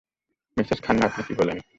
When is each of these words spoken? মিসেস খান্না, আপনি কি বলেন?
মিসেস 0.57 0.79
খান্না, 0.81 1.05
আপনি 1.05 1.21
কি 1.27 1.33
বলেন? 1.33 1.57